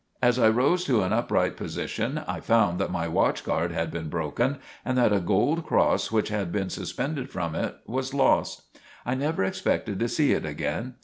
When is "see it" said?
10.09-10.43